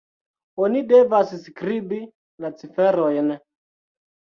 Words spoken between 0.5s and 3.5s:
Oni devas skribi la ciferojn